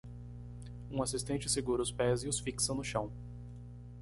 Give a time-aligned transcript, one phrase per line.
[0.89, 3.11] Um assistente segura os pés e os fixa no chão.